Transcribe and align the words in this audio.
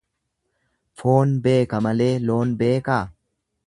Foon 1.01 1.37
beeka 1.45 1.83
malee 1.89 2.13
loon 2.27 2.57
beekaa? 2.63 3.03